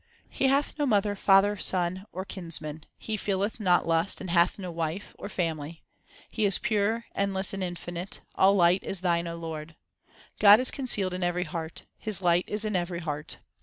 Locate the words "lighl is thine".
8.55-9.27